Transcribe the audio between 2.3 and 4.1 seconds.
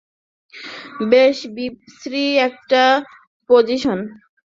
একটা পোজিশন।